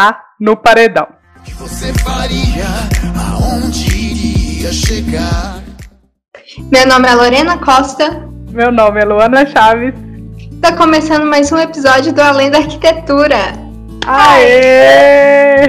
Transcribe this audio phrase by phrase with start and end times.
[0.00, 1.06] tá no paredão.
[1.44, 2.64] que você faria?
[3.32, 5.62] Aonde iria chegar?
[6.72, 8.26] Meu nome é Lorena Costa.
[8.50, 9.92] Meu nome é Luana Chaves.
[10.62, 13.36] Tá começando mais um episódio do Além da Arquitetura.
[14.06, 15.66] Aê!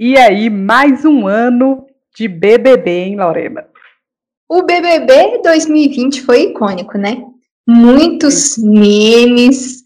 [0.00, 1.86] e aí, mais um ano
[2.16, 3.64] de BBB, hein, Lorena?
[4.48, 7.22] O BBB 2020 foi icônico, né?
[7.64, 9.82] Muitos memes.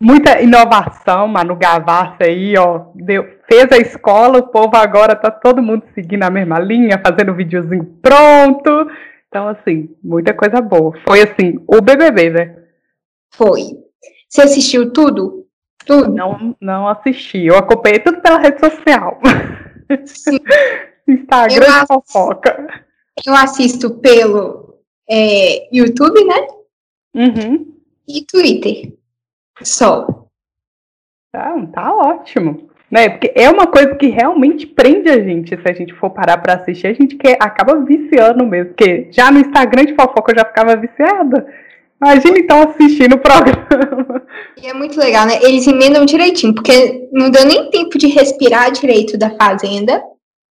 [0.00, 5.60] Muita inovação, Manu Gavassi aí, ó, deu, fez a escola, o povo agora tá todo
[5.60, 8.88] mundo seguindo a mesma linha, fazendo videozinho pronto.
[9.26, 10.96] Então, assim, muita coisa boa.
[11.06, 12.56] Foi assim, o BBB, né?
[13.34, 13.62] Foi.
[14.28, 15.46] Você assistiu tudo?
[15.84, 16.14] Tudo?
[16.14, 19.18] Não, não assisti, eu acompanhei tudo pela rede social.
[20.04, 20.38] Sim.
[21.08, 22.84] Instagram Eu fofoca.
[23.26, 24.78] Eu assisto pelo
[25.10, 26.46] é, YouTube, né?
[27.14, 27.74] Uhum.
[28.06, 28.97] E Twitter.
[29.62, 30.26] Só.
[31.32, 32.68] Tá, tá ótimo.
[32.90, 33.10] Né?
[33.10, 35.50] Porque é uma coisa que realmente prende a gente.
[35.50, 38.74] Se a gente for parar pra assistir, a gente quer, acaba viciando mesmo.
[38.74, 41.46] Porque já no Instagram de fofoca eu já ficava viciada.
[42.00, 44.22] Imagina então assistindo o programa.
[44.56, 45.40] E é muito legal, né?
[45.42, 50.02] Eles emendam direitinho, porque não deu nem tempo de respirar direito da Fazenda,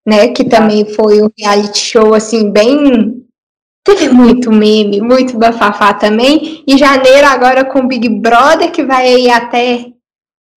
[0.06, 0.28] né?
[0.30, 3.26] Que também foi um reality show, assim, bem.
[3.88, 6.62] Teve muito meme, muito bafafá também.
[6.68, 9.86] E janeiro agora com Big Brother, que vai aí até.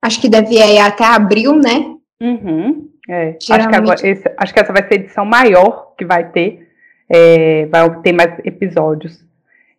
[0.03, 1.95] Acho que deve ir até abril, né?
[2.21, 2.89] Uhum.
[3.09, 6.29] É, acho, que agora, esse- acho que essa vai ser a edição maior que vai
[6.31, 6.69] ter.
[7.09, 9.25] É, vai ter mais episódios.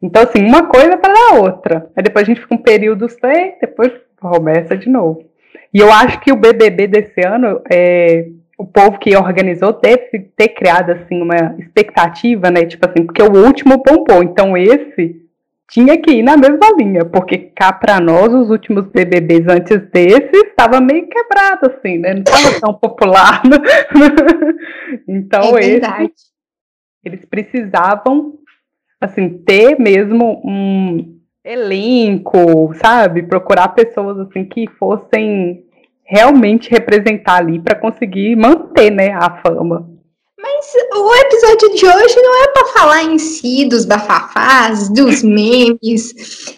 [0.02, 1.90] Então, assim, uma coisa para a outra.
[1.96, 5.24] Aí depois a gente fica um período sem, depois começa de novo.
[5.74, 8.28] E eu acho que o BBB desse ano, é,
[8.62, 12.64] o povo que organizou deve ter criado, assim, uma expectativa, né?
[12.64, 14.22] Tipo assim, porque o último bombou.
[14.22, 15.20] Então, esse
[15.68, 20.36] tinha que ir na mesma linha, porque cá pra nós, os últimos BBBs antes desse,
[20.46, 22.14] estava meio quebrado, assim, né?
[22.14, 23.42] Não estava tão popular.
[25.10, 26.14] então, é esse,
[27.04, 28.36] eles precisavam,
[29.02, 33.24] assim, ter mesmo um elenco, sabe?
[33.24, 35.66] Procurar pessoas, assim, que fossem
[36.12, 39.90] realmente representar ali para conseguir manter, né, a fama.
[40.38, 46.14] Mas o episódio de hoje não é para falar em si dos bafafás, dos memes,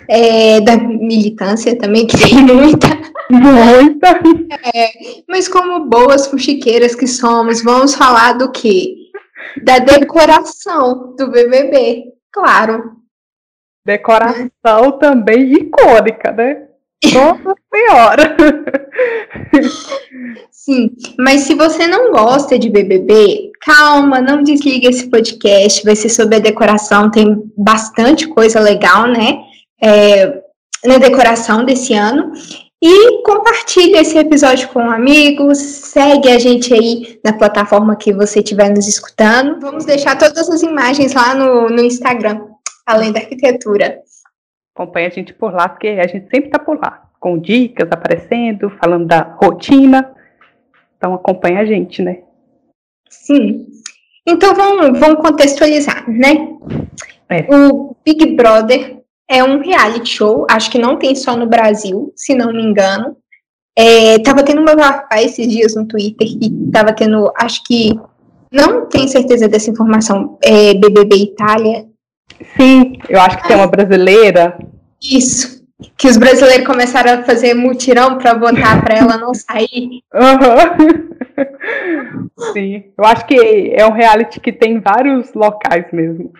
[0.09, 2.87] é, da militância também, que tem muita.
[3.29, 4.19] Muita.
[5.29, 8.95] Mas como boas fuxiqueiras que somos, vamos falar do quê?
[9.63, 12.93] Da decoração do BBB, claro.
[13.85, 16.72] Decoração também icônica, né?
[17.11, 18.35] Nossa Senhora!
[20.51, 26.09] Sim, mas se você não gosta de BBB, calma, não desliga esse podcast, vai ser
[26.09, 29.39] sobre a decoração, tem bastante coisa legal, né?
[29.81, 30.41] É,
[30.85, 32.31] na decoração desse ano.
[32.81, 38.69] E compartilha esse episódio com amigos, segue a gente aí na plataforma que você estiver
[38.69, 39.59] nos escutando.
[39.61, 42.41] Vamos deixar todas as imagens lá no, no Instagram,
[42.85, 43.99] além da arquitetura.
[44.75, 48.69] Acompanha a gente por lá, porque a gente sempre tá por lá, com dicas aparecendo,
[48.71, 50.13] falando da rotina.
[50.97, 52.21] Então acompanha a gente, né?
[53.09, 53.67] Sim.
[54.25, 56.47] Então vamos, vamos contextualizar, né?
[57.29, 57.45] É.
[57.53, 62.33] O Big Brother é um reality show, acho que não tem só no Brasil, se
[62.33, 63.17] não me engano.
[63.77, 67.99] É, tava tendo uma bafafá esses dias no Twitter que tava tendo, acho que
[68.51, 71.87] não tenho certeza dessa informação, é, BBB Itália.
[72.57, 74.57] Sim, eu acho que tem uma brasileira.
[75.01, 75.63] Isso.
[75.97, 80.01] Que os brasileiros começaram a fazer mutirão para votar para ela não sair.
[80.13, 80.77] Aham.
[82.53, 83.35] Sim, eu acho que
[83.75, 86.31] é um reality que tem vários locais mesmo.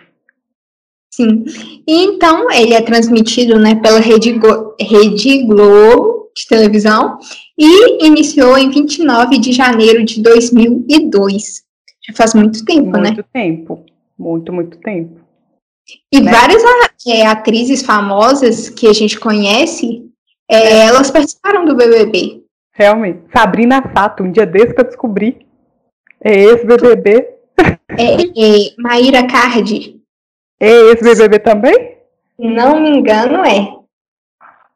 [1.12, 1.44] Sim.
[1.86, 7.18] E então ele é transmitido né, pela Rede, Go- Rede Globo de televisão
[7.56, 11.62] e iniciou em 29 de janeiro de 2002.
[12.06, 13.10] Já faz muito tempo, né?
[13.10, 13.84] Muito tempo.
[14.18, 15.20] Muito, muito tempo.
[16.12, 16.30] E né?
[16.30, 16.62] várias
[17.06, 20.04] é, atrizes famosas que a gente conhece,
[20.48, 22.42] é, elas participaram do BBB.
[22.72, 23.22] Realmente.
[23.34, 25.46] Sabrina Sato, um dia desse que eu descobri.
[26.22, 27.30] É esse BBB.
[27.96, 30.00] É, é, Maíra Cardi,
[30.58, 31.98] É esse BBB também?
[32.36, 33.68] não me engano, é.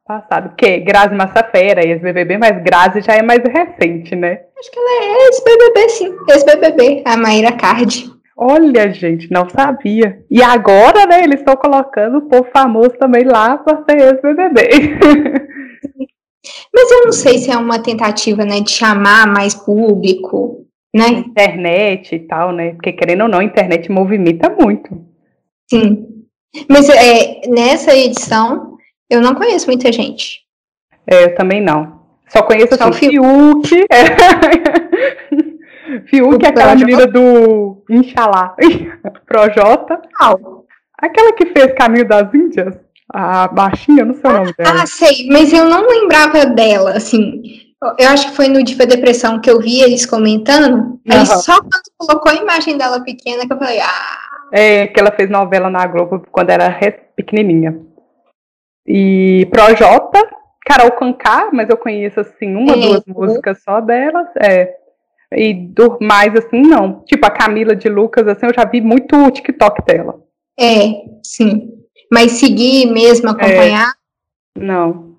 [0.06, 0.50] Passado.
[0.50, 4.43] Porque Grazi Massafera e esse BBB, mas Grazi já é mais recente, né?
[4.56, 6.16] Acho que ela é ex-BBB, sim.
[6.31, 8.10] Ex-BBB, a Maíra Cardi.
[8.40, 10.25] Olha, gente, não sabia.
[10.31, 14.69] E agora, né, eles estão colocando o povo famoso também lá para ser ex-BBB.
[16.73, 20.64] Mas eu não sei se é uma tentativa, né, de chamar mais público,
[20.94, 21.08] né?
[21.08, 22.75] internet e tal, né?
[22.75, 25.05] Porque querendo ou não, a internet movimenta muito.
[25.69, 26.06] Sim.
[26.69, 28.76] Mas é, nessa edição,
[29.11, 30.43] eu não conheço muita gente.
[31.05, 31.99] É, eu também não.
[32.29, 33.84] Só conheço Só o assim, Fiuk.
[33.91, 35.27] É.
[36.06, 38.55] Fiuk é aquela menina do Inxalá.
[39.26, 40.00] Projota.
[40.17, 40.64] Qual?
[41.00, 42.75] Aquela que fez Caminho das Índias.
[43.12, 44.82] A baixinha, não sei o nome dela.
[44.82, 47.40] Ah, sei, mas eu não lembrava dela, assim.
[47.99, 51.00] Eu acho que foi no Diva Depressão que eu vi eles comentando.
[51.11, 51.25] Aham.
[51.25, 54.19] só quando colocou a imagem dela pequena que eu falei, ah,
[54.52, 56.79] É, que ela fez novela na Globo quando era
[57.17, 57.81] pequenininha.
[58.87, 60.29] E Projota,
[60.67, 62.76] Carol Conká, mas eu conheço assim uma, É.
[62.76, 64.26] duas músicas só delas.
[64.37, 64.75] É.
[65.34, 67.02] E do mais assim, não.
[67.04, 70.20] Tipo, a Camila de Lucas, assim, eu já vi muito o TikTok dela.
[70.58, 71.75] é, sim.
[72.10, 73.92] Mas seguir mesmo, acompanhar,
[74.56, 75.16] Não.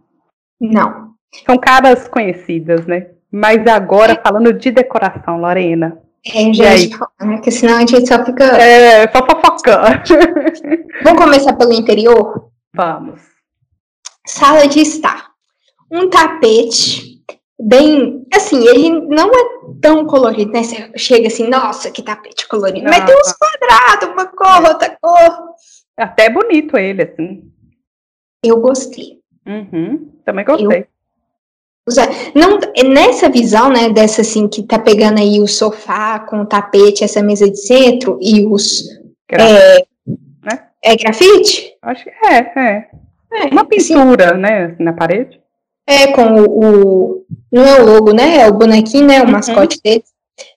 [0.59, 1.09] não.
[1.45, 3.09] São caras conhecidas, né?
[3.31, 6.01] Mas agora, falando de decoração, Lorena.
[6.25, 8.44] É, gente, né, porque senão a gente só fica.
[8.44, 10.01] É, só fofocando.
[11.05, 12.50] Vamos começar pelo interior?
[12.75, 13.21] Vamos.
[14.25, 15.29] Sala de estar.
[15.91, 17.21] Um tapete
[17.59, 18.25] bem.
[18.33, 20.63] Assim, ele não é tão colorido, né?
[20.63, 22.89] Você chega assim, nossa, que tapete colorido.
[22.89, 25.49] Mas tem uns quadrados, uma cor, outra cor.
[25.97, 27.43] É Até bonito ele, assim.
[28.43, 29.19] Eu gostei.
[29.45, 30.85] Uhum, também gostei.
[31.87, 36.45] Usa- Não, nessa visão, né, dessa assim, que tá pegando aí o sofá com o
[36.45, 38.83] tapete, essa mesa de centro e os.
[39.31, 39.79] É,
[40.43, 40.67] Né?
[40.83, 41.75] é grafite?
[41.81, 42.89] Acho que é, é.
[43.31, 45.39] É, Uma assim, pintura, né, assim, na parede.
[45.89, 48.38] É, com o, o- Não é o logo, né?
[48.41, 49.21] É o bonequinho, né?
[49.21, 49.31] O Uhum.
[49.31, 50.03] mascote dele.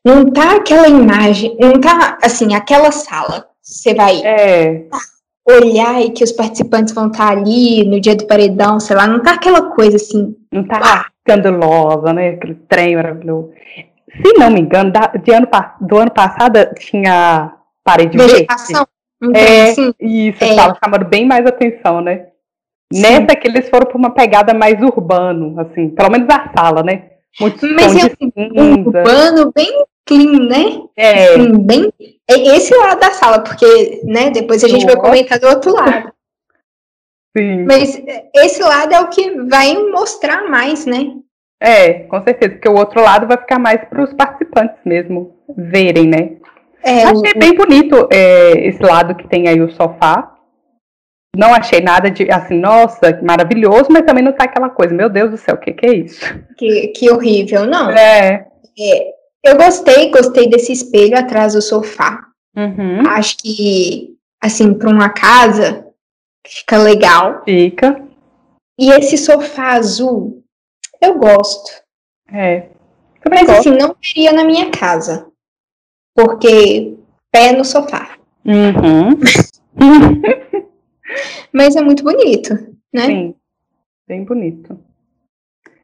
[0.05, 3.47] Não tá aquela imagem, não tá assim, aquela sala.
[3.63, 4.85] Você vai É,
[5.49, 9.21] olhar e que os participantes vão estar ali no dia do paredão, sei lá, não
[9.23, 10.37] tá aquela coisa assim.
[10.53, 13.51] não tá escandalosa, né, aquele trem maravilhoso.
[14.15, 15.49] Se não me engano, da- de ano,
[15.81, 17.53] do ano passado tinha
[17.83, 18.87] parede Vegetação.
[19.21, 19.83] Não tem É, assim.
[19.99, 20.29] verde.
[20.29, 20.49] Isso, É.
[20.51, 22.27] estava chamando bem mais atenção, né?
[22.93, 23.01] Sim.
[23.03, 27.05] Nessa que eles foram para uma pegada mais urbano, assim, pelo menos a sala, né?
[27.41, 28.99] Muito Mas é um cinza.
[28.99, 30.83] urbano bem clean, né?
[30.97, 31.93] É, Assim, bem.
[32.29, 35.09] É esse lado da sala, porque, né, depois a gente vai Nossa.
[35.09, 36.13] comentar do outro lado.
[37.37, 37.65] sim.
[37.65, 41.15] Mas é, esse lado é o que vai mostrar mais, né?
[41.61, 46.07] É, com certeza, porque o outro lado vai ficar mais para os participantes mesmo verem,
[46.09, 46.33] né?
[46.83, 50.32] É, o- Achei bem bonito é, esse lado que tem aí o sofá.
[51.35, 55.09] Não achei nada de assim, nossa, que maravilhoso, mas também não tá aquela coisa, meu
[55.09, 56.21] Deus do céu, o que, que é isso?
[56.59, 57.91] que, que horrível, não.
[57.91, 58.47] É.
[59.43, 62.27] Eu gostei, gostei desse espelho atrás do sofá.
[62.55, 65.87] Uhum, Acho que, assim, para uma casa,
[66.47, 67.43] fica legal.
[67.45, 68.03] fica.
[68.79, 70.45] E esse sofá azul,
[71.01, 71.71] eu gosto.
[72.31, 72.69] É.
[73.29, 73.59] Mas, gosto.
[73.59, 75.27] assim, não teria na minha casa.
[76.15, 76.95] Porque
[77.33, 78.17] pé no sofá.
[78.45, 79.19] Uhum.
[81.53, 82.55] Mas é muito bonito,
[82.93, 83.07] né?
[83.07, 83.35] Sim,
[84.07, 84.79] bem bonito.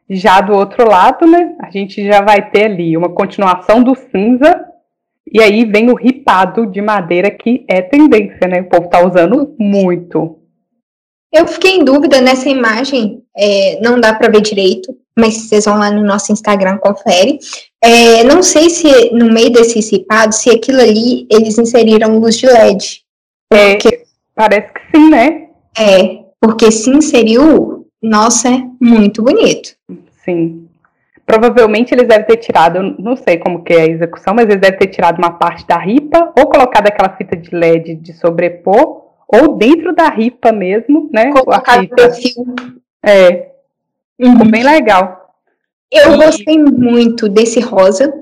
[0.09, 4.65] Já do outro lado, né, a gente já vai ter ali uma continuação do cinza,
[5.31, 8.63] e aí vem o ripado de madeira, que é tendência, né?
[8.63, 10.39] O povo tá usando muito.
[11.31, 15.77] Eu fiquei em dúvida nessa imagem, é, não dá para ver direito, mas vocês vão
[15.77, 17.39] lá no nosso Instagram, confere.
[17.83, 22.47] É, não sei se no meio desse ripado, se aquilo ali eles inseriram luz de
[22.47, 23.03] LED.
[23.53, 23.98] É, Porque,
[24.39, 25.49] parece que sim, né?
[25.77, 29.75] é, porque se inseriu, nossa, é muito bonito.
[30.25, 30.69] Sim.
[31.27, 34.79] Provavelmente eles devem ter tirado, não sei como que é a execução, mas eles devem
[34.79, 39.57] ter tirado uma parte da ripa, ou colocado aquela fita de LED de sobrepor, ou
[39.57, 41.29] dentro da ripa mesmo, né?
[41.29, 41.95] a Colocar fita.
[41.97, 42.45] perfil.
[43.05, 43.51] É,
[44.21, 45.35] ficou bem legal.
[45.93, 48.13] Eu E- gostei muito desse rosa.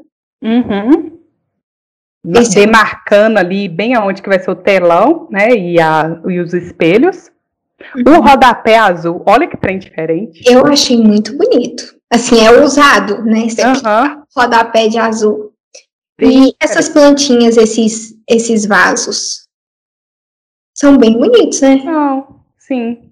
[0.43, 1.06] Uhum.
[2.35, 5.51] É Demarcando ali bem aonde que vai ser o telão, né?
[5.51, 7.31] E, a, e os espelhos.
[7.95, 8.19] Uhum.
[8.19, 10.43] O rodapé azul, olha que trem diferente.
[10.51, 11.95] Eu achei muito bonito.
[12.11, 13.47] Assim, é ousado, né?
[13.47, 14.23] Esse aqui, Aham.
[14.35, 15.53] rodapé de azul.
[16.19, 19.47] Bem E essas plantinhas, esses, esses vasos,
[20.75, 21.83] são bem bonitos, né?
[21.85, 23.11] Não, sim.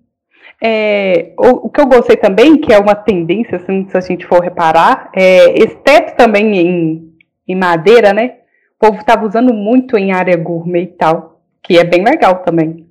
[0.63, 4.27] É, o, o que eu gostei também, que é uma tendência, assim, se a gente
[4.27, 7.15] for reparar, é esse teto também em,
[7.47, 8.37] em madeira, né?
[8.81, 12.87] O povo estava usando muito em área gourmet e tal, que é bem legal também.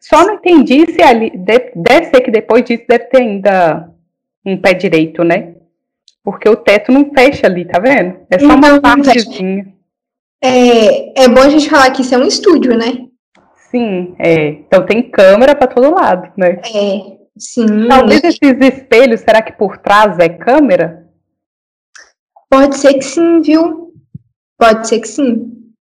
[0.00, 1.32] Só não entendi se ali.
[1.36, 3.90] Deve, ser que depois disso deve ter ainda
[4.44, 5.54] um pé direito, né?
[6.22, 8.18] Porque o teto não fecha ali, tá vendo?
[8.30, 9.66] É só uma não partezinha.
[10.42, 13.06] É, é bom a gente falar que isso é um estúdio, né?
[13.70, 14.48] Sim, é.
[14.48, 16.60] Então tem câmera para todo lado, né?
[16.74, 17.88] É, sim.
[17.88, 21.06] Talvez esses espelhos, será que por trás é câmera?
[22.48, 23.85] Pode ser que sim, viu?
[24.58, 25.72] Pode ser que sim.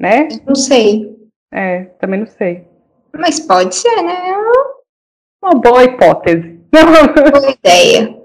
[0.00, 0.28] Né?
[0.46, 1.16] Não sei.
[1.52, 2.66] É, também não sei.
[3.12, 4.30] Mas pode ser, né?
[4.30, 4.38] É
[5.44, 6.60] Uma boa hipótese.
[6.72, 8.22] boa ideia.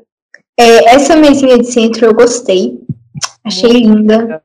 [0.60, 2.80] É, essa mesinha de centro eu gostei.
[3.44, 4.42] Achei linda.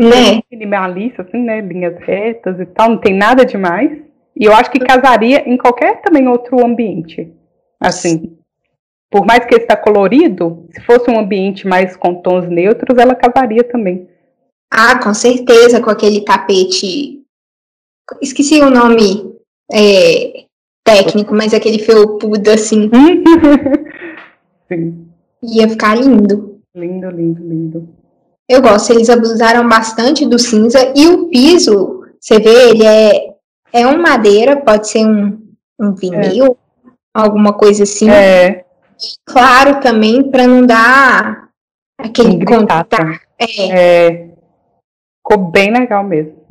[0.00, 0.42] Né?
[0.50, 1.60] Minimalista, assim, né?
[1.60, 4.02] Linhas retas e tal, não tem nada demais.
[4.34, 7.32] E eu acho que casaria em qualquer também outro ambiente.
[7.78, 8.38] Assim,
[9.10, 13.62] por mais que está colorido, se fosse um ambiente mais com tons neutros, ela casaria
[13.62, 14.08] também.
[14.74, 17.20] Ah, com certeza, com aquele tapete.
[18.22, 19.36] Esqueci o nome
[19.70, 20.46] é,
[20.82, 22.90] técnico, mas aquele felpudo assim.
[24.72, 25.08] Sim.
[25.42, 26.58] Ia ficar lindo.
[26.74, 27.88] Lindo, lindo, lindo.
[28.48, 33.34] Eu gosto, eles abusaram bastante do cinza e o piso, você vê, ele é,
[33.74, 35.38] é um madeira, pode ser um,
[35.78, 36.90] um vinil, é.
[37.12, 38.08] alguma coisa assim.
[38.08, 38.64] É.
[39.26, 41.50] Claro também, para não dar
[41.98, 42.96] aquele contato.
[43.38, 43.68] É.
[43.68, 44.31] é.
[45.26, 46.42] Ficou bem legal mesmo.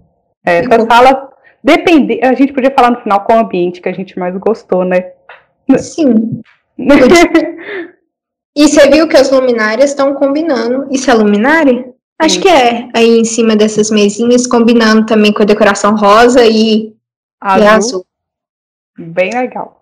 [0.45, 0.87] É, essa Ficou...
[0.87, 1.29] sala,
[1.63, 5.11] depende, a gente podia falar no final qual ambiente que a gente mais gostou, né?
[5.77, 6.41] Sim.
[8.55, 10.87] e você viu que as luminárias estão combinando.
[10.91, 11.93] Isso é luminária?
[12.19, 12.41] Acho Sim.
[12.41, 12.89] que é.
[12.95, 16.95] Aí em cima dessas mesinhas, combinando também com a decoração rosa e
[17.39, 17.63] azul.
[17.63, 18.05] E azul.
[18.97, 19.81] Bem legal.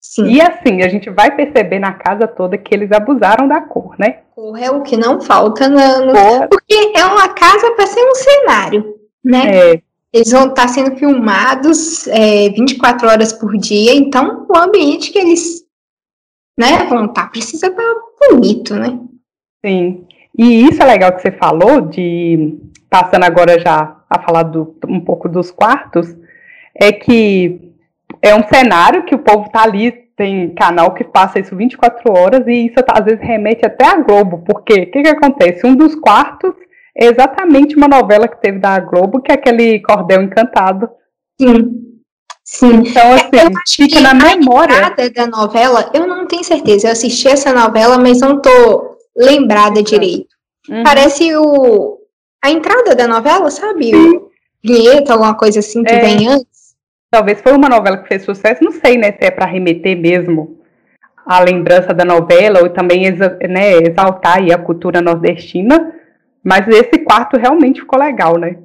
[0.00, 0.26] Sim.
[0.26, 4.23] E assim, a gente vai perceber na casa toda que eles abusaram da cor, né?
[4.34, 6.06] Cor é o que não falta no.
[6.06, 6.48] no...
[6.48, 9.74] Porque é uma casa para ser um cenário, né?
[9.74, 9.82] É.
[10.12, 15.64] Eles vão estar sendo filmados é, 24 horas por dia, então o ambiente que eles
[16.58, 17.94] né, vão estar precisa estar
[18.30, 18.98] bonito, né?
[19.64, 20.06] Sim.
[20.36, 22.58] E isso é legal que você falou, de
[22.90, 26.14] passando agora já a falar do, um pouco dos quartos,
[26.74, 27.72] é que
[28.20, 32.46] é um cenário que o povo tá ali, tem canal que passa isso 24 horas
[32.46, 35.66] e isso às vezes remete até a Globo, porque o que, que acontece?
[35.66, 36.54] Um dos quartos
[36.96, 40.88] é exatamente uma novela que teve da Globo, que é aquele Cordel Encantado.
[41.40, 41.80] Sim.
[42.44, 42.82] Sim.
[42.86, 44.86] Então, assim, fica na memória.
[44.86, 46.88] A da novela, eu não tenho certeza.
[46.88, 50.28] Eu assisti essa novela, mas não tô lembrada direito.
[50.68, 50.82] Uhum.
[50.82, 51.98] Parece o
[52.44, 53.92] a entrada da novela, sabe?
[54.62, 56.00] Vinheta, alguma coisa assim que é.
[56.00, 56.53] vem antes.
[57.14, 60.58] Talvez foi uma novela que fez sucesso, não sei, né, se é para remeter mesmo
[61.24, 65.94] a lembrança da novela ou também né, exaltar a cultura nordestina,
[66.42, 68.56] mas esse quarto realmente ficou legal, né?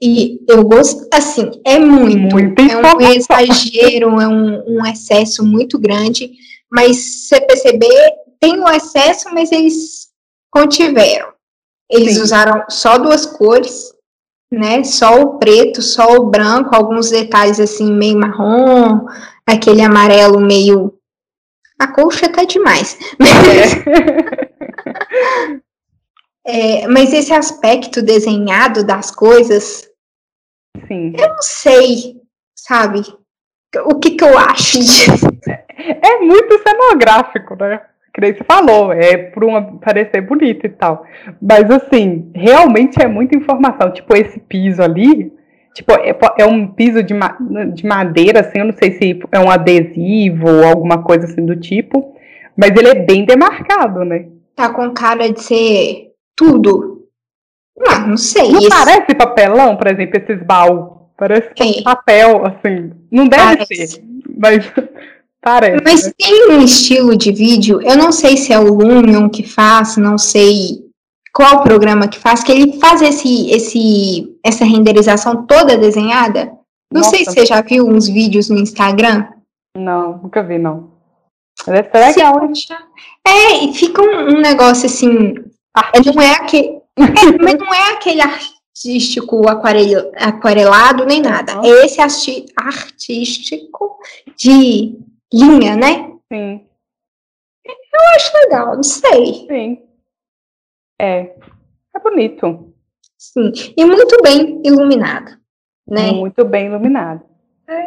[0.00, 5.76] E eu gosto, assim, é muito, muito é um exagero, é um, um, excesso muito
[5.76, 6.30] grande,
[6.70, 10.06] mas você perceber, tem o excesso, mas eles
[10.52, 11.32] contiveram.
[11.90, 12.22] Eles Sim.
[12.22, 13.92] usaram só duas cores,
[14.52, 14.84] né?
[14.84, 19.06] Só o preto, só o branco, alguns detalhes assim meio marrom,
[19.46, 20.94] aquele amarelo meio
[21.78, 22.98] a colcha tá demais.
[26.44, 26.82] É.
[26.84, 29.88] é, mas esse aspecto desenhado das coisas,
[30.86, 31.12] Sim.
[31.16, 32.20] eu não sei,
[32.56, 33.00] sabe?
[33.86, 35.26] O que que eu acho disso?
[35.76, 37.80] É muito cenográfico, né?
[38.12, 41.04] Que nem você falou, é por uma parecer bonito e tal.
[41.40, 43.90] Mas assim, realmente é muita informação.
[43.90, 45.32] Tipo, esse piso ali,
[45.74, 47.36] tipo, é, é um piso de, ma
[47.72, 51.56] de madeira, assim, eu não sei se é um adesivo ou alguma coisa assim do
[51.56, 52.14] tipo,
[52.56, 54.26] mas ele é bem demarcado, né?
[54.54, 57.06] Tá com cara de ser tudo.
[57.76, 58.52] Não, não sei.
[58.52, 60.92] Não parece papelão, por exemplo, esses baús.
[61.16, 61.82] Parece Sim.
[61.82, 62.92] papel, assim.
[63.10, 63.86] Não deve parece.
[63.86, 64.04] ser,
[64.36, 64.70] mas
[65.42, 65.82] Parece.
[65.84, 66.12] Mas né?
[66.16, 70.16] tem um estilo de vídeo, eu não sei se é o Lumion que faz, não
[70.16, 70.88] sei
[71.34, 76.52] qual programa que faz, que ele faz esse, esse, essa renderização toda desenhada.
[76.92, 77.10] Não Nossa.
[77.10, 79.26] sei se você já viu uns vídeos no Instagram.
[79.76, 80.92] Não, nunca vi, não.
[81.66, 82.50] Deve ser legal?
[83.26, 85.34] É, e fica um, um negócio assim.
[85.74, 86.16] Artístico.
[86.16, 86.82] Não é aquele.
[86.98, 91.60] É, mas não é aquele artístico aquarel, aquarelado nem nada.
[91.64, 93.96] É esse artístico
[94.36, 94.98] de
[95.32, 96.12] linha, né?
[96.32, 96.66] Sim.
[97.64, 99.46] Eu acho legal, não sei.
[99.46, 99.82] Sim.
[101.00, 101.34] É.
[101.94, 102.72] É bonito.
[103.18, 103.52] Sim.
[103.76, 105.38] E muito bem iluminado,
[105.86, 106.10] né?
[106.12, 107.22] Muito bem iluminado.
[107.68, 107.84] É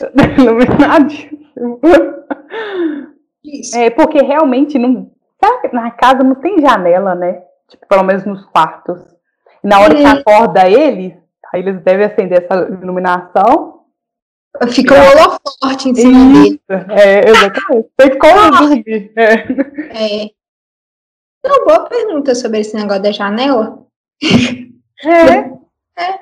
[0.40, 1.12] iluminado.
[1.56, 1.80] Iluminadíssimo.
[3.42, 3.76] Isso.
[3.76, 5.10] É, porque realmente não.
[5.72, 7.42] Na casa não tem janela, né?
[7.68, 9.00] Tipo, pelo menos nos quartos.
[9.64, 11.14] E na hora que acorda eles,
[11.52, 13.79] aí eles devem acender essa iluminação
[14.72, 16.42] Fica um holoforte em cima Isso.
[16.42, 16.60] dele.
[16.90, 17.88] É, exatamente.
[17.96, 18.50] Tem como ah.
[18.50, 19.12] dormir.
[19.16, 20.24] É.
[20.24, 20.30] é.
[21.44, 23.86] Uma boa pergunta sobre esse negócio da janela.
[25.04, 25.38] É.
[25.96, 26.20] é.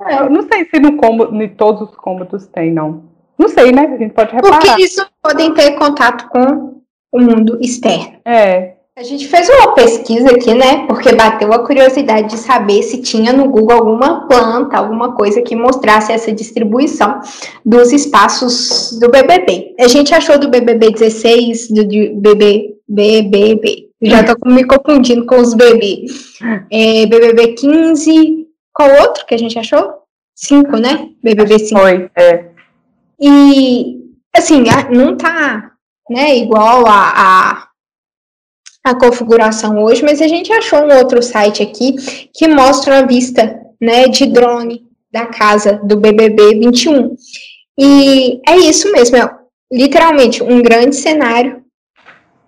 [0.00, 0.28] é.
[0.28, 3.04] Não sei se no cômodo, em todos os cômodos tem, não.
[3.38, 3.82] Não sei, né?
[3.82, 4.58] A gente pode reparar.
[4.58, 6.82] Porque eles não podem ter contato com
[7.12, 8.20] o mundo externo.
[8.24, 8.76] É.
[8.96, 10.86] A gente fez uma pesquisa aqui, né?
[10.86, 15.56] Porque bateu a curiosidade de saber se tinha no Google alguma planta, alguma coisa que
[15.56, 17.20] mostrasse essa distribuição
[17.64, 19.74] dos espaços do BBB.
[19.80, 21.84] A gente achou do BBB 16, do
[22.20, 23.88] BBB BBB.
[24.00, 26.04] Já tô me confundindo com os BB.
[26.70, 28.46] É, BBB 15.
[28.72, 29.92] Qual outro que a gente achou?
[30.36, 31.08] 5, né?
[31.20, 31.80] BBB 5.
[31.80, 32.44] Foi, é.
[33.20, 33.98] E,
[34.36, 35.72] assim, não tá
[36.10, 37.68] né, igual a, a,
[38.84, 41.96] a configuração hoje, mas a gente achou um outro site aqui
[42.34, 47.16] que mostra a vista né, de drone da casa do BBB 21.
[47.78, 49.34] E é isso mesmo, é
[49.72, 51.64] literalmente um grande cenário,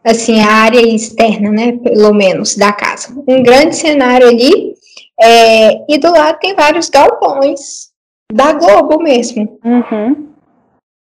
[0.05, 3.14] assim, a área externa, né, pelo menos, da casa.
[3.26, 4.75] Um grande cenário ali,
[5.19, 7.90] é, e do lado tem vários galpões
[8.31, 9.59] da Globo mesmo.
[9.64, 10.35] Uhum.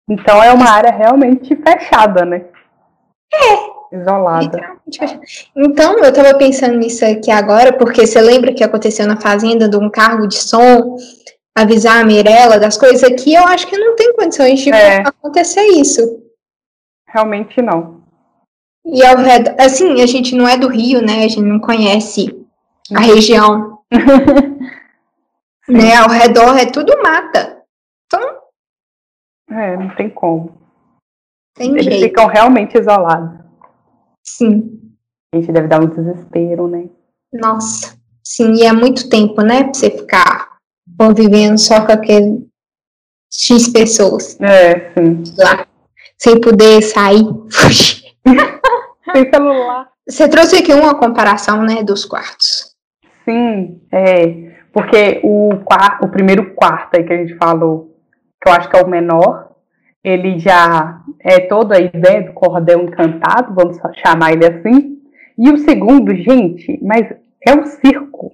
[0.10, 2.46] Então é uma área realmente fechada, né?
[3.34, 4.77] É, Isolada.
[5.56, 9.77] Então, eu estava pensando nisso aqui agora, porque você lembra que aconteceu na fazenda de
[9.77, 10.98] um cargo de som,
[11.56, 15.00] avisar a Mirella das coisas aqui, eu acho que não tem condições de é.
[15.08, 16.01] acontecer isso.
[17.08, 18.01] Realmente não.
[18.86, 21.25] E ao redor, assim, a gente não é do Rio, né?
[21.25, 22.46] A gente não conhece
[22.96, 23.79] a região.
[25.67, 25.96] né?
[25.96, 27.63] Ao redor é tudo mata.
[28.06, 28.22] Então.
[29.50, 30.58] É, não tem como.
[31.56, 32.03] Tem Eles jeito.
[32.03, 33.47] ficam realmente isolados.
[34.28, 34.82] Sim.
[35.34, 36.90] A gente deve dar um desespero, né?
[37.34, 37.98] Nossa.
[38.24, 39.64] Sim, e é muito tempo, né?
[39.64, 40.58] Pra você ficar
[40.98, 42.46] convivendo só com aquele
[43.32, 44.40] X pessoas.
[44.42, 45.24] É, sim.
[45.38, 45.66] Lá.
[46.18, 47.24] Sem poder sair.
[49.14, 49.90] Sem celular.
[50.08, 52.76] Você trouxe aqui uma comparação, né, dos quartos.
[53.24, 54.56] Sim, é.
[54.74, 57.96] Porque o, quarto, o primeiro quarto aí que a gente falou,
[58.42, 59.56] que eu acho que é o menor,
[60.04, 64.98] ele já é todo a ideia do cordel encantado, vamos chamar ele assim.
[65.38, 67.06] E o segundo, gente, mas
[67.46, 68.32] é um circo,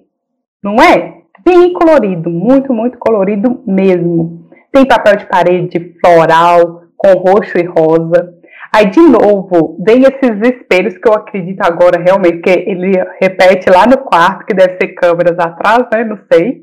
[0.62, 1.22] não é?
[1.44, 4.48] Bem colorido, muito, muito colorido mesmo.
[4.72, 8.32] Tem papel de parede floral, com roxo e rosa.
[8.74, 13.86] Aí, de novo, vem esses espelhos que eu acredito agora realmente, que ele repete lá
[13.86, 16.04] no quarto, que deve ser câmeras atrás, né?
[16.04, 16.62] Não sei.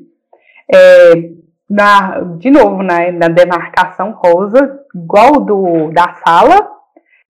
[0.74, 1.12] É,
[1.72, 6.70] na, de novo, né, na demarcação rosa, igual do da sala.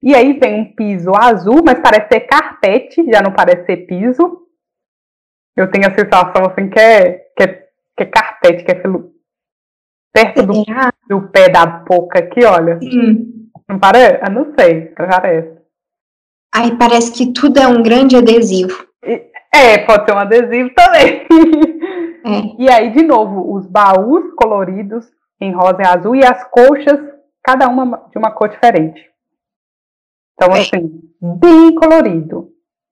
[0.01, 4.41] E aí vem um piso azul, mas parece ser carpete, já não parece ser piso.
[5.55, 7.47] Eu tenho a sensação assim que é, que é,
[7.95, 9.13] que é carpete, que é pelo,
[10.13, 10.53] perto do,
[11.07, 12.79] do pé da boca aqui, olha.
[12.83, 13.47] Hum.
[13.69, 14.25] Não parece?
[14.25, 15.57] Eu não sei, parece.
[16.53, 18.85] Aí parece que tudo é um grande adesivo.
[19.55, 21.25] É, pode ser um adesivo também.
[22.25, 22.61] É.
[22.63, 25.05] E aí, de novo, os baús coloridos
[25.39, 26.99] em rosa e azul e as coxas,
[27.43, 29.01] cada uma de uma cor diferente.
[30.33, 30.61] Então, é.
[30.61, 32.49] assim, bem colorido.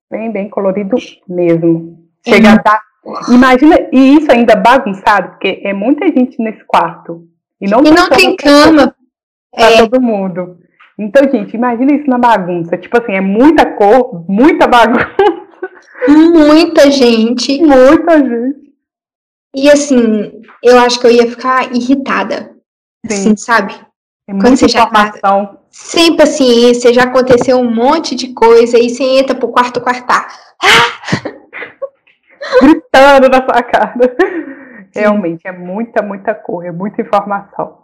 [0.10, 1.98] Bem, bem colorido mesmo.
[2.28, 2.82] Chega a dar.
[3.30, 7.28] Imagina, e isso ainda bagunçado, porque é muita gente nesse quarto.
[7.60, 8.94] E não, e não tem cama.
[9.54, 9.78] Pra é.
[9.78, 10.58] todo mundo.
[10.98, 12.78] Então, gente, imagina isso na bagunça.
[12.78, 15.16] Tipo assim, é muita cor, muita bagunça.
[16.08, 17.62] Muita gente.
[17.62, 18.71] Muita gente.
[19.56, 22.56] E assim, eu acho que eu ia ficar irritada.
[23.06, 23.14] Sim.
[23.14, 23.74] Assim, sabe?
[24.28, 25.42] É Quando você informação.
[25.42, 29.82] já tá, sem paciência, já aconteceu um monte de coisa e você entra pro quarto
[29.82, 30.28] quartar.
[32.62, 33.94] Gritando na sua cara.
[34.94, 37.82] Realmente, é muita, muita cor, é muita informação.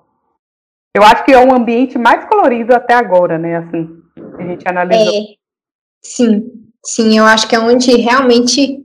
[0.95, 3.57] Eu acho que é um ambiente mais colorido até agora, né?
[3.57, 4.01] Assim,
[4.37, 5.13] a gente analisou.
[5.13, 5.21] É,
[6.03, 6.51] sim,
[6.83, 8.83] sim, eu acho que é onde realmente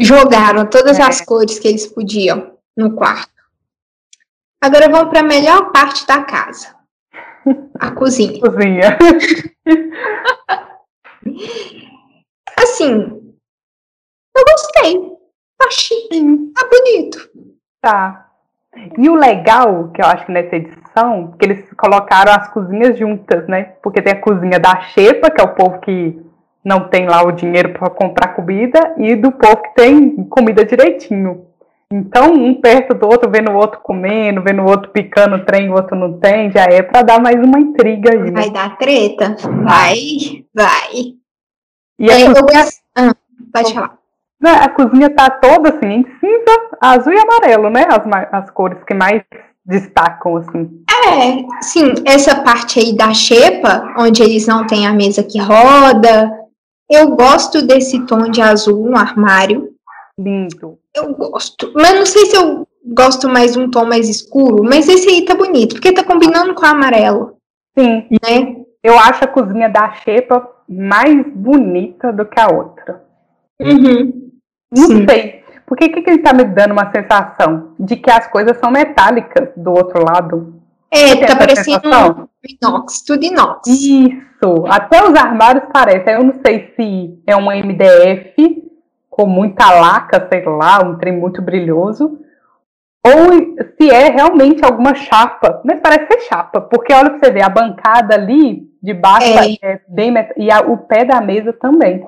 [0.00, 1.02] Jogaram todas é.
[1.02, 3.32] as cores que eles podiam no quarto.
[4.60, 6.74] Agora vamos para a melhor parte da casa.
[7.78, 8.40] A cozinha.
[8.40, 8.98] Cozinha.
[12.58, 13.34] assim,
[14.36, 15.12] eu gostei.
[15.62, 16.08] Achei.
[16.54, 17.30] Tá bonito.
[17.80, 18.30] Tá.
[18.98, 23.46] E o legal, que eu acho que nessa edição, que eles colocaram as cozinhas juntas,
[23.46, 23.76] né?
[23.82, 26.20] Porque tem a cozinha da Xepa, que é o povo que
[26.64, 31.46] não tem lá o dinheiro para comprar comida e do povo que tem comida direitinho.
[31.92, 35.68] Então, um perto do outro, vendo o outro comendo, vendo o outro picando o trem,
[35.68, 38.30] o outro não tem, já é para dar mais uma intriga aí.
[38.30, 39.36] Vai dar treta.
[39.62, 39.94] Vai,
[40.52, 41.14] vai.
[41.98, 42.64] E é, cozinha...
[42.96, 43.14] ah,
[43.52, 43.98] pode falar.
[44.42, 47.86] A cozinha tá toda assim, em cinza, azul e amarelo, né?
[47.88, 49.22] As, as cores que mais
[49.64, 50.68] destacam, assim.
[50.90, 56.43] É, sim, essa parte aí da xepa, onde eles não têm a mesa que roda,
[56.90, 59.72] eu gosto desse tom de azul no armário.
[60.18, 60.78] Lindo.
[60.94, 61.72] Eu gosto.
[61.74, 65.24] Mas não sei se eu gosto mais de um tom mais escuro, mas esse aí
[65.24, 67.36] tá bonito, porque tá combinando com o amarelo.
[67.76, 68.06] Sim.
[68.10, 68.56] Né?
[68.82, 73.02] Eu acho a cozinha da Xepa mais bonita do que a outra.
[73.60, 74.30] Uhum.
[74.76, 75.06] Não Sim.
[75.08, 75.44] sei.
[75.66, 79.48] Porque que, que ele tá me dando uma sensação de que as coisas são metálicas
[79.56, 80.53] do outro lado?
[80.94, 82.28] É, tá parecendo sensação?
[82.62, 83.68] inox, tudo inox.
[83.68, 86.14] Isso, até os armários parecem.
[86.14, 88.62] Eu não sei se é um MDF
[89.10, 92.18] com muita laca, sei lá, um trem muito brilhoso,
[93.06, 95.60] ou se é realmente alguma chapa.
[95.64, 99.56] Mas parece ser chapa, porque olha pra você ver, a bancada ali de baixo É.
[99.74, 102.04] é bem e a- o pé da mesa também.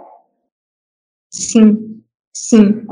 [1.31, 2.03] Sim,
[2.35, 2.87] sim.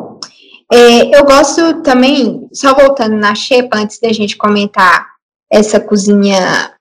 [0.73, 5.14] É, eu gosto também, só voltando na Xepa, antes da gente comentar
[5.57, 6.75] essa cozinha.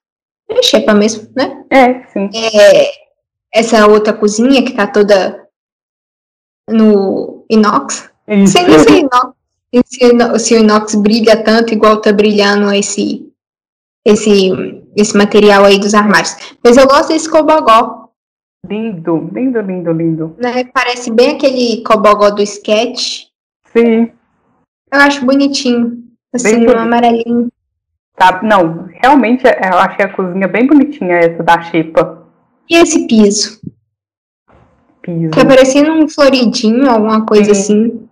[0.49, 1.63] É Xepa mesmo, né?
[1.69, 2.29] É, sim.
[2.35, 2.91] É,
[3.53, 5.47] essa outra cozinha que tá toda
[6.69, 8.09] no inox.
[8.27, 8.53] Isso.
[8.53, 9.33] Sei nem se, é inox,
[9.85, 13.29] se, o ino- se o inox brilha tanto igual tá brilhando esse,
[14.05, 14.51] esse,
[14.95, 16.35] esse material aí dos armários.
[16.63, 18.01] Mas eu gosto desse cobogó,
[18.65, 20.35] Lindo, lindo, lindo, lindo.
[20.39, 20.63] né?
[20.63, 23.25] Parece bem aquele cobogó do sketch.
[23.75, 24.09] Sim.
[24.89, 26.01] Eu acho bonitinho.
[26.33, 27.51] Assim, Bem um amarelinho.
[28.15, 32.23] Tá, não, realmente é- eu achei a cozinha bem bonitinha essa da Xepa.
[32.69, 33.59] E esse piso?
[35.01, 35.31] Piso.
[35.31, 37.61] Tá parecendo um floridinho, alguma coisa Sim.
[37.87, 38.09] assim.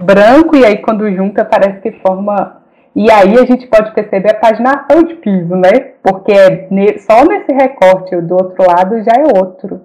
[0.00, 2.62] branco e aí quando junta parece que forma.
[2.94, 5.94] E aí a gente pode perceber a paginação de piso, né?
[6.04, 9.80] Porque é ne- só nesse recorte do outro lado já é outro.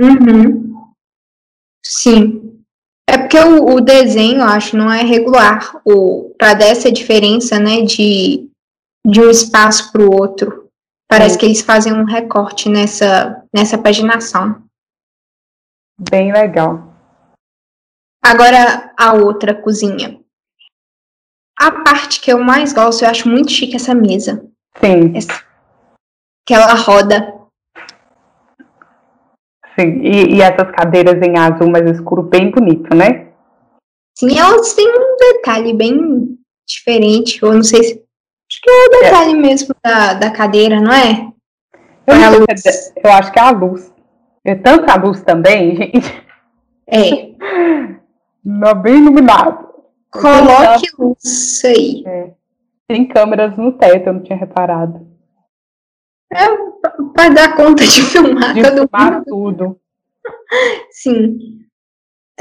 [0.00, 0.74] Uhum.
[1.84, 2.60] Sim.
[3.08, 5.80] É porque o, o desenho, eu acho, não é regular.
[5.84, 8.49] O, pra dar essa diferença, né, de,
[9.06, 10.68] de um espaço para o outro.
[11.08, 11.38] Parece Sim.
[11.40, 14.62] que eles fazem um recorte nessa, nessa paginação.
[15.98, 16.94] Bem legal.
[18.22, 20.20] Agora, a outra cozinha.
[21.58, 24.46] A parte que eu mais gosto, eu acho muito chique essa mesa.
[24.82, 25.44] Sim, Essa,
[26.46, 27.34] que ela roda.
[29.78, 30.00] sim.
[30.02, 33.32] E, e essas cadeiras em azul mais escuro, bem bonito, né?
[34.16, 37.42] Sim, elas têm um detalhe bem diferente.
[37.42, 38.09] Eu não sei se.
[38.60, 41.32] Acho que é o detalhe mesmo da, da cadeira, não é?
[42.06, 43.92] Eu, É não é- eu acho que é a luz.
[44.44, 46.24] É tanta luz também, gente.
[46.86, 47.30] É.
[48.44, 49.68] Não, bem iluminado.
[50.10, 52.04] Coloque luz aí.
[52.88, 55.06] Tem câmeras no teto, eu não tinha reparado.
[57.14, 59.24] Para dar conta de filmar De todo filmar mundo.
[59.26, 59.80] tudo.
[60.90, 61.60] Sim.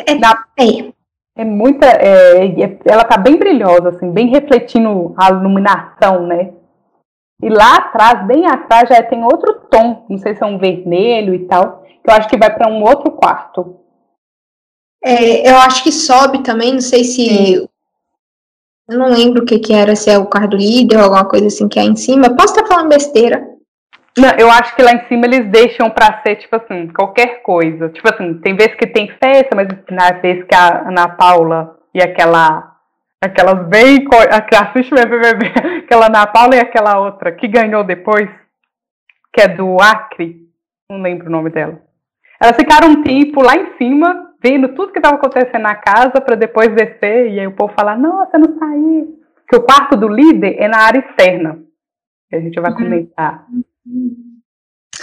[0.06, 0.92] É, Na- é,
[1.40, 1.86] É muita.
[1.86, 6.52] é, é- ela tá bem brilhosa, assim, bem refletindo a iluminação, né?
[7.42, 10.06] E lá atrás, bem atrás, já tem outro tom.
[10.10, 11.86] Não sei se é um vermelho e tal.
[12.04, 13.78] Que eu acho que vai para um outro quarto.
[15.02, 17.30] é, eu acho que sobe também, não sei se.
[17.30, 17.68] Sim.
[18.90, 21.48] Eu não lembro o que, que era, se é o quarto líder ou alguma coisa
[21.48, 22.36] assim que é em cima.
[22.36, 23.48] Posso estar falando besteira.
[24.18, 27.90] Não, eu acho que lá em cima eles deixam pra ser, tipo assim, qualquer coisa.
[27.90, 32.02] Tipo assim, tem vezes que tem festa, mas na vez que a Ana Paula e
[32.02, 32.76] aquela.
[33.22, 34.06] Aquelas bem.
[34.08, 35.46] que assiste meu BBB.
[35.84, 38.30] Aquela Ana Paula e aquela outra que ganhou depois,
[39.34, 40.38] que é do Acre.
[40.90, 41.82] Não lembro o nome dela.
[42.42, 46.36] Elas ficaram um tempo lá em cima, vendo tudo que estava acontecendo na casa, pra
[46.36, 47.32] depois descer.
[47.32, 49.20] E aí o povo falar: Nossa, não saiu.
[49.36, 51.60] Porque o quarto do líder é na área externa.
[52.30, 53.46] Que a gente vai comentar.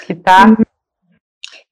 [0.07, 0.57] Que tá.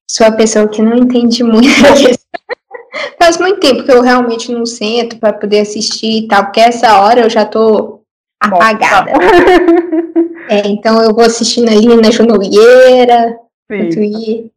[0.09, 1.69] Sou a pessoa que não entende muito.
[3.19, 7.01] Faz muito tempo que eu realmente não sento para poder assistir e tal, porque essa
[7.01, 8.03] hora eu já tô
[8.41, 9.13] apagada.
[10.47, 14.51] É, então eu vou assistindo ali na Junolieira, no Twitter.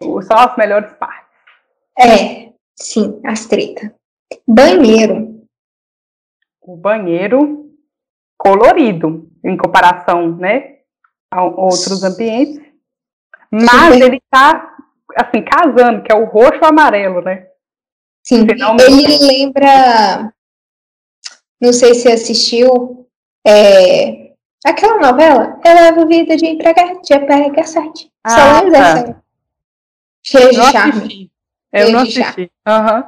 [0.00, 1.26] só as melhores partes.
[1.98, 3.94] É, sim, as treta.
[4.46, 5.42] Banheiro.
[6.60, 7.70] O banheiro
[8.36, 10.71] colorido, em comparação, né,
[11.32, 12.60] a outros ambientes.
[13.50, 14.76] Mas ele tá,
[15.16, 17.48] assim, casando, que é o roxo amarelo, né?
[18.24, 18.84] Sim, Finalmente.
[18.90, 20.32] ele lembra.
[21.60, 23.08] Não sei se assistiu.
[23.46, 24.32] É,
[24.64, 25.58] aquela novela.
[25.64, 28.10] Eu levo vida de empregado, de site.
[28.26, 29.22] Só Ah, lembra tá.
[30.24, 31.32] Cheio de charme.
[31.72, 32.50] Eu não assisti.
[32.66, 33.02] Aham.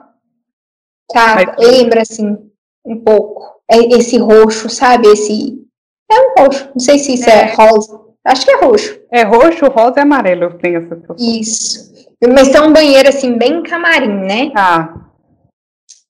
[1.12, 2.50] Tá, Mas- lembra assim,
[2.84, 3.60] um pouco.
[3.70, 5.08] É Esse roxo, sabe?
[5.08, 5.62] Esse.
[6.10, 6.68] É um roxo.
[6.70, 7.54] Não sei se isso é, É.
[7.54, 8.03] rosa.
[8.24, 9.00] Acho que é roxo.
[9.12, 11.16] É roxo, rosa e amarelo, eu tenho essa pessoa.
[11.18, 11.92] Isso.
[12.32, 14.50] Mas tem um banheiro assim, bem camarim, né?
[14.50, 14.94] Tá.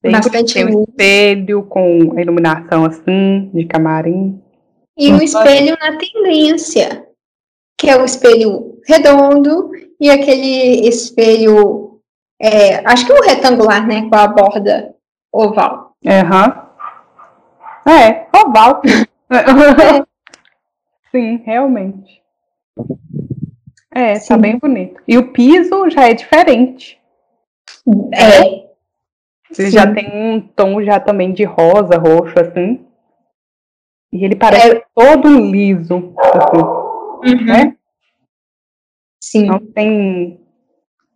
[0.01, 0.53] Bastante bonito.
[0.53, 0.87] Tem um luz.
[0.87, 4.41] espelho com iluminação assim, de camarim.
[4.97, 7.05] E um espelho na tendência,
[7.77, 11.99] que é o espelho redondo e aquele espelho,
[12.41, 14.07] é, acho que é um retangular, né?
[14.09, 14.95] Com a borda
[15.33, 15.95] oval.
[16.05, 16.69] Aham.
[17.87, 18.81] É, oval.
[21.15, 22.21] Sim, realmente.
[23.89, 24.37] É, tá Sim.
[24.37, 25.01] bem bonito.
[25.07, 26.99] E o piso já é diferente.
[28.13, 28.65] É.
[29.57, 29.71] Ele sim.
[29.71, 32.85] já tem um tom já também de rosa, roxo, assim.
[34.11, 34.83] E ele parece É.
[34.93, 37.77] todo liso, assim, né?
[39.23, 40.37] Sim, Não tem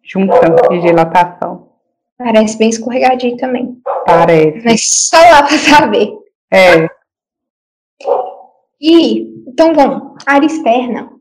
[0.01, 1.73] junção de dilatação.
[2.17, 3.77] parece bem escorregadinho também.
[4.05, 4.63] Parece.
[4.63, 6.09] Mas só lá pra saber.
[6.51, 6.87] É,
[8.81, 11.11] E, então vamos, área externa,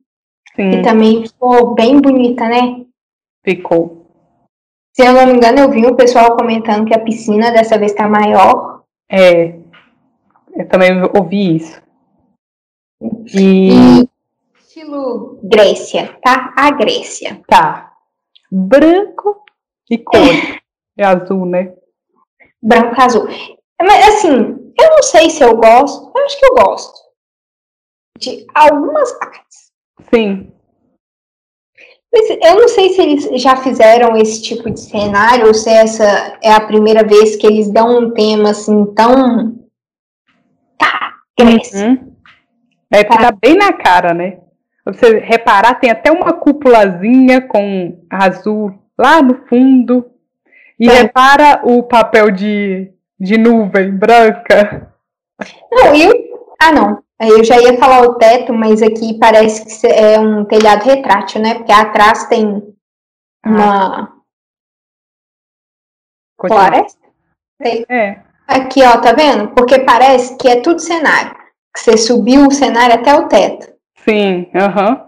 [0.54, 2.84] que sim, também ficou bem bonita, né?
[3.44, 4.06] ficou.
[4.92, 7.94] Se eu não me engano, eu vi o pessoal comentando que a piscina dessa vez
[7.94, 8.82] tá maior.
[9.10, 9.58] É,
[10.54, 11.80] eu também ouvi isso.
[13.34, 14.08] E E
[14.58, 16.52] estilo Grécia, tá?
[16.56, 17.40] A Grécia.
[17.46, 17.92] tá.
[18.50, 19.44] Branco
[19.90, 20.18] e cor.
[20.96, 21.74] É azul, né?
[22.60, 23.28] Branco e azul.
[23.80, 24.34] Mas assim,
[24.78, 26.10] eu não sei se eu gosto.
[26.16, 27.07] Eu acho que eu gosto.
[28.18, 29.70] De algumas partes.
[30.12, 30.52] Sim.
[32.12, 36.38] Mas eu não sei se eles já fizeram esse tipo de cenário ou se essa
[36.42, 39.58] é a primeira vez que eles dão um tema assim tão.
[40.78, 41.86] Tá, Grécia.
[41.88, 42.14] Uhum.
[42.90, 44.38] É porque tá bem na cara, né?
[44.86, 50.10] Você reparar, tem até uma cúpulazinha com azul lá no fundo.
[50.80, 50.92] E É.
[51.02, 54.94] repara o papel de, de nuvem branca.
[55.70, 56.28] Não, e o-
[56.60, 57.02] Ah, não.
[57.20, 61.42] Aí Eu já ia falar o teto, mas aqui parece que é um telhado retrátil,
[61.42, 61.54] né?
[61.54, 62.62] Porque atrás tem
[63.44, 64.16] uma
[66.40, 66.98] floresta.
[67.60, 69.48] É, Aqui, ó, tá vendo?
[69.48, 71.36] Porque parece que é tudo cenário.
[71.74, 73.74] Que você subiu o cenário até o teto.
[74.04, 75.06] sim, aham.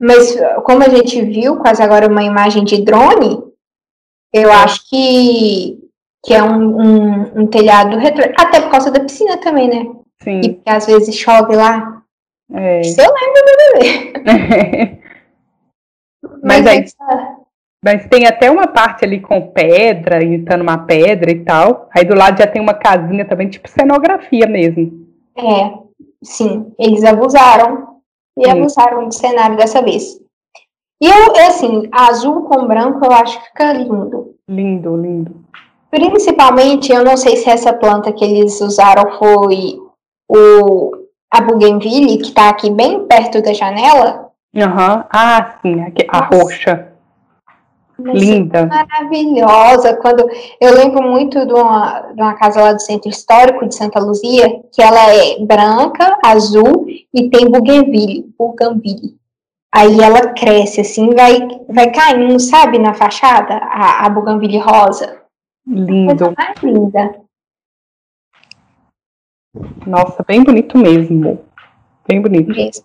[0.00, 3.42] Mas como a gente viu, quase agora uma imagem de drone,
[4.32, 5.76] eu acho que,
[6.24, 8.34] que é um, um, um telhado retrátil.
[8.38, 9.92] Até por causa da piscina também, né?
[10.20, 10.40] E Sim.
[10.54, 12.02] porque às vezes chove lá.
[12.52, 12.80] É.
[12.80, 14.98] Isso eu lembro do bebê.
[16.42, 17.36] Mas aí- essa-
[17.84, 21.88] Mas tem até uma parte ali com pedra, imitando uma pedra e tal.
[21.96, 25.06] Aí do lado já tem uma casinha também, tipo cenografia mesmo.
[25.36, 25.72] É,
[26.22, 27.86] sim, eles abusaram.
[28.36, 28.50] E Sim.
[28.52, 30.20] abusaram do cenário dessa vez.
[31.02, 34.34] E eu, é assim, azul com branco eu acho que fica lindo.
[34.48, 35.44] Lindo, lindo.
[35.90, 39.78] Principalmente, eu não sei se essa planta que eles usaram foi
[40.28, 40.92] o,
[41.32, 44.30] a Bougainville, que tá aqui bem perto da janela.
[44.56, 45.04] Aham.
[45.10, 45.76] Ah, sim,
[46.08, 46.88] a roxa.
[47.98, 48.66] Linda.
[48.66, 49.96] maravilhosa.
[49.96, 50.28] Quando
[50.60, 54.62] eu lembro muito de uma, de uma casa lá do Centro Histórico de Santa Luzia,
[54.72, 59.18] que ela é branca, azul e tem bougainville, bougainville.
[59.74, 65.18] Aí ela cresce assim, vai vai caindo, sabe, na fachada, a, a bougainville rosa.
[65.66, 66.32] Lindo.
[66.36, 67.27] mais linda.
[69.86, 71.44] Nossa, bem bonito mesmo.
[72.06, 72.48] Bem bonito.
[72.48, 72.84] mesmo.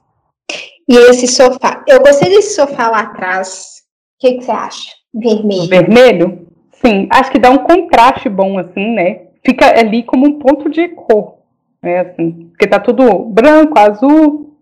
[0.87, 3.83] E esse sofá, eu gostei desse sofá lá atrás.
[4.15, 4.91] O que, que você acha?
[5.13, 5.67] Vermelho.
[5.67, 6.47] Vermelho?
[6.73, 9.27] Sim, acho que dá um contraste bom, assim, né?
[9.45, 11.39] Fica ali como um ponto de cor,
[11.81, 11.99] né?
[12.01, 14.57] Assim, porque tá tudo branco, azul,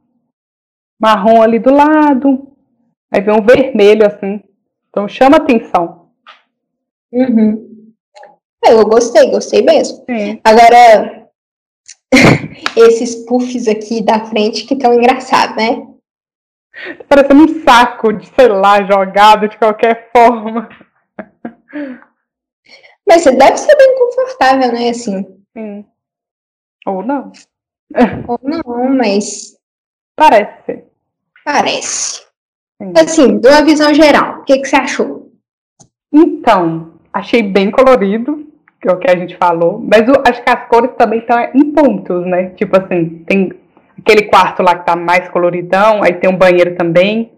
[1.00, 2.48] marrom ali do lado.
[3.12, 4.42] Aí vem um vermelho, assim.
[4.90, 6.10] Então chama atenção.
[7.12, 7.94] Uhum.
[8.64, 10.04] Eu gostei, gostei mesmo.
[10.06, 10.40] Sim.
[10.44, 11.21] Agora,
[12.76, 15.88] esses puffs aqui da frente que estão engraçados, né?
[16.98, 20.70] Tá parecendo um saco de, sei lá, jogado de qualquer forma.
[23.08, 24.90] Mas deve ser bem confortável, né?
[24.90, 25.26] Assim.
[25.56, 25.86] Sim.
[26.86, 27.32] Ou não.
[28.28, 29.58] Ou não, mas
[30.16, 30.92] Parece
[31.44, 32.22] parece.
[32.82, 32.94] Sim.
[32.96, 35.32] Assim, de uma visão geral, o que, que você achou?
[36.12, 38.41] Então, achei bem colorido,
[38.82, 41.72] que é o que a gente falou, mas acho que as cores também estão em
[41.72, 42.50] pontos, né?
[42.56, 43.54] Tipo assim, tem
[43.98, 47.32] aquele quarto lá que tá mais coloridão, aí tem um banheiro também.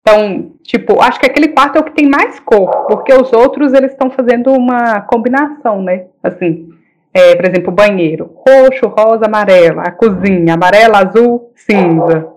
[0.00, 3.74] Então, tipo, acho que aquele quarto é o que tem mais cor, porque os outros
[3.74, 6.06] eles estão fazendo uma combinação, né?
[6.22, 6.70] Assim,
[7.12, 12.28] é, por exemplo, o banheiro, roxo, rosa, amarelo, a cozinha, amarelo, azul, cinza.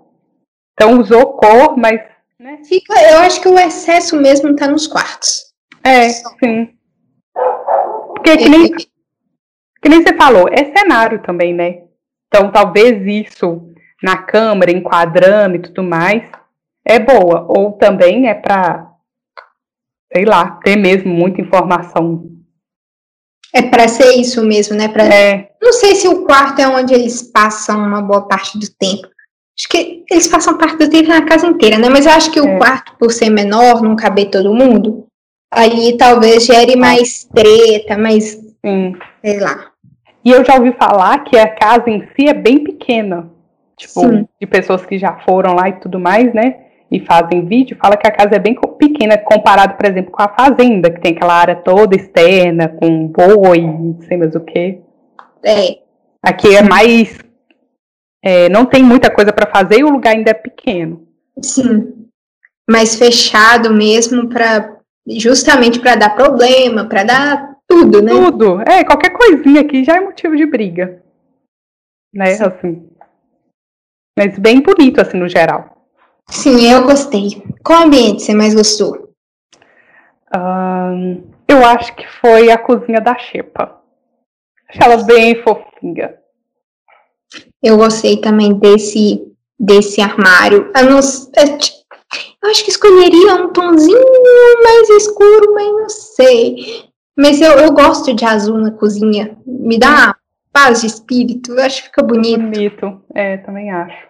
[0.74, 2.00] Então usou cor, mas,
[2.38, 2.58] né?
[2.64, 5.50] Fica, eu acho que o excesso mesmo tá nos quartos.
[5.84, 6.68] É, sim.
[8.22, 11.84] Porque que nem, que nem você falou, é cenário também, né?
[12.28, 16.22] Então talvez isso na câmera, enquadrando e tudo mais,
[16.84, 17.46] é boa.
[17.48, 18.90] Ou também é pra,
[20.12, 22.30] sei lá, ter mesmo muita informação.
[23.52, 24.88] É para ser isso mesmo, né?
[24.88, 25.04] Pra...
[25.04, 29.08] É, Não sei se o quarto é onde eles passam uma boa parte do tempo.
[29.58, 31.88] Acho que eles passam parte do tempo na casa inteira, né?
[31.90, 32.42] Mas eu acho que É.
[32.42, 35.06] o quarto, por ser menor, não caber todo mundo,
[35.50, 38.94] ali talvez gere mais treta, mais, sim.
[39.24, 39.70] sei lá.
[40.24, 43.30] E eu já ouvi falar que a casa em si é bem pequena.
[43.76, 44.28] Tipo, Sim.
[44.38, 46.66] de pessoas que já foram lá e tudo mais, né?
[46.90, 50.28] E fazem vídeo, fala que a casa é bem pequena comparado, por exemplo, com a
[50.28, 54.80] fazenda, que tem aquela área toda externa, com boi, não sei mais o que.
[55.42, 55.78] É,
[56.22, 57.18] Aqui é mais
[58.22, 61.06] é, não tem muita coisa para fazer e o lugar ainda é pequeno.
[61.42, 62.06] Sim.
[62.68, 68.12] Mas fechado mesmo para justamente para dar problema, para dar tudo, né?
[68.12, 68.60] Tudo.
[68.62, 71.02] É, qualquer coisinha aqui já é motivo de briga.
[72.12, 72.44] Né, Sim.
[72.44, 72.90] assim.
[74.18, 75.86] Mas bem bonito, assim, no geral.
[76.28, 77.42] Sim, eu gostei.
[77.64, 79.14] Qual ambiente você mais gostou?
[80.34, 83.80] Um, eu acho que foi a cozinha da Xepa.
[84.68, 86.16] Achei ela bem fofinha.
[87.62, 90.70] Eu gostei também desse, desse armário.
[90.76, 91.00] Eu, não,
[92.42, 96.90] eu, acho que escolheria um tonzinho mais escuro, mas não sei.
[97.18, 99.36] Mas eu, eu gosto de azul na cozinha.
[99.46, 100.16] Me dá
[100.52, 101.52] paz de espírito.
[101.52, 102.40] Eu acho que fica bonito.
[102.40, 104.08] Bonito, é, também acho.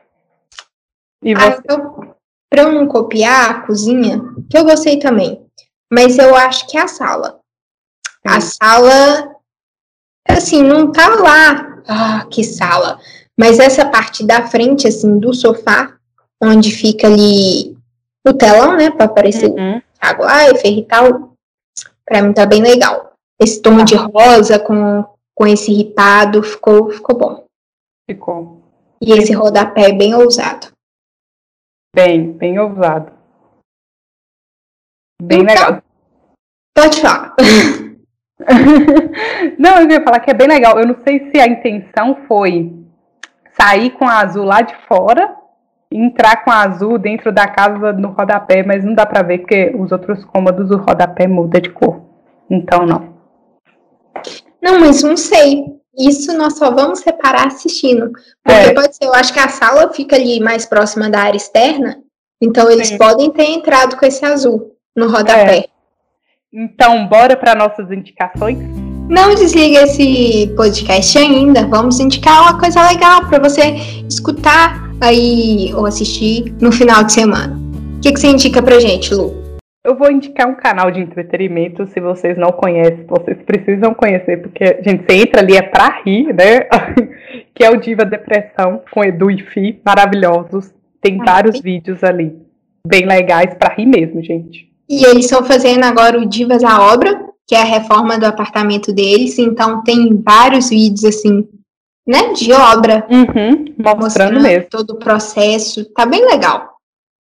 [1.22, 1.62] E ah, você?
[1.68, 2.14] Ah,
[2.48, 5.44] Para eu não copiar a cozinha, que eu gostei também.
[5.92, 7.40] Mas eu acho que é a sala.
[8.04, 8.34] Sim.
[8.34, 9.36] A sala,
[10.28, 11.82] assim, não tá lá.
[11.88, 13.00] Ah, que sala.
[13.38, 15.96] Mas essa parte da frente, assim, do sofá,
[16.40, 17.76] onde fica ali
[18.26, 19.80] o telão, né, para aparecer uhum.
[20.00, 21.36] Thiago Leifert e tal,
[22.04, 23.12] para mim tá bem legal.
[23.40, 25.04] Esse tom de rosa com,
[25.34, 27.46] com esse ripado ficou, ficou bom.
[28.08, 28.60] Ficou.
[29.00, 30.68] E esse rodapé é bem ousado.
[31.94, 33.12] Bem, bem ousado.
[35.22, 35.82] Bem então, legal.
[36.74, 37.36] Pode falar.
[39.58, 40.78] não, eu ia falar que é bem legal.
[40.78, 42.72] Eu não sei se a intenção foi
[43.52, 45.39] sair com a azul lá de fora e
[45.92, 49.90] entrar com azul dentro da casa no rodapé, mas não dá pra ver porque os
[49.90, 52.00] outros cômodos o rodapé muda de cor.
[52.48, 53.14] Então não.
[54.62, 55.64] Não, mas não sei.
[55.98, 58.12] Isso nós só vamos separar assistindo.
[58.44, 58.74] Porque é.
[58.74, 61.98] pode ser, eu acho que a sala fica ali mais próxima da área externa,
[62.40, 62.98] então eles Sim.
[62.98, 65.58] podem ter entrado com esse azul no rodapé.
[65.58, 65.64] É.
[66.52, 68.58] Então, bora para nossas indicações?
[69.08, 71.66] Não desliga esse podcast ainda.
[71.66, 73.74] Vamos indicar uma coisa legal para você
[74.08, 77.58] escutar aí ou assistir no final de semana.
[77.96, 79.40] O que, que você indica pra gente, Lu?
[79.82, 84.78] Eu vou indicar um canal de entretenimento, se vocês não conhecem, vocês precisam conhecer, porque,
[84.82, 86.60] gente, você entra ali é pra rir, né?
[87.54, 90.70] que é o Diva Depressão, com Edu e Fi, maravilhosos.
[91.00, 91.62] Tem ah, vários sim.
[91.62, 92.36] vídeos ali,
[92.86, 94.70] bem legais, pra rir mesmo, gente.
[94.86, 98.92] E eles estão fazendo agora o Divas à Obra, que é a reforma do apartamento
[98.92, 101.48] deles, então tem vários vídeos, assim,
[102.10, 103.06] né, de obra.
[103.08, 104.68] Uhum, mostrando, mostrando mesmo.
[104.68, 106.76] todo o processo, tá bem legal.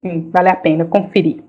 [0.04, 1.44] Sim, vale a pena conferir.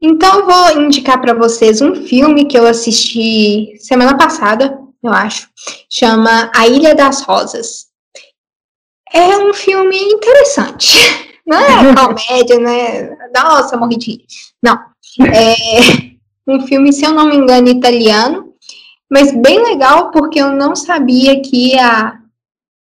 [0.00, 5.48] Então, eu vou indicar para vocês um filme que eu assisti semana passada, eu acho.
[5.90, 7.88] Chama A Ilha das Rosas.
[9.12, 10.96] É um filme interessante.
[11.44, 13.16] Não é comédia, né?
[13.34, 14.24] Nossa, morri de rir.
[14.62, 14.78] Não.
[15.34, 15.54] É
[16.46, 18.52] um filme, se eu não me engano, italiano,
[19.10, 22.17] mas bem legal porque eu não sabia que a.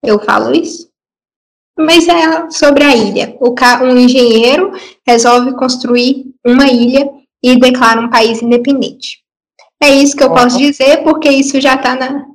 [0.05, 0.89] Eu falo isso?
[1.77, 3.35] Mas é sobre a ilha.
[3.39, 4.71] O um engenheiro
[5.05, 7.09] resolve construir uma ilha
[7.43, 9.23] e declara um país independente.
[9.83, 12.25] É isso que eu posso dizer, porque isso já está na,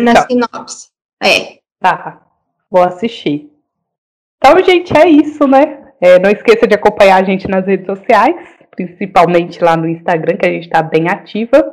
[0.00, 0.88] na sinopse.
[1.22, 1.58] É.
[1.80, 2.22] Tá,
[2.70, 3.50] vou assistir.
[4.36, 5.86] Então, gente, é isso, né?
[6.00, 8.36] É, não esqueça de acompanhar a gente nas redes sociais,
[8.70, 11.64] principalmente lá no Instagram, que a gente está bem ativa.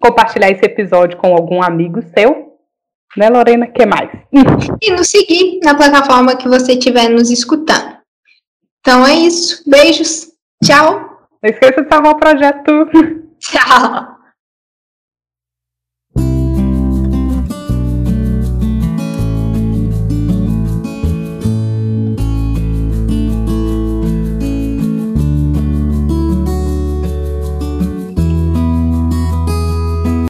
[0.00, 2.45] Compartilhar esse episódio com algum amigo seu.
[3.16, 3.66] Né, Lorena?
[3.66, 4.10] que mais?
[4.82, 7.96] E nos seguir na plataforma que você estiver nos escutando.
[8.80, 9.62] Então é isso.
[9.68, 10.28] Beijos.
[10.62, 11.28] Tchau.
[11.42, 12.88] Não esqueça de salvar o projeto.
[13.40, 14.15] Tchau.